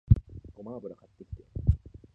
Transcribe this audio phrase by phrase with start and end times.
[0.55, 1.43] ごま油買ってきて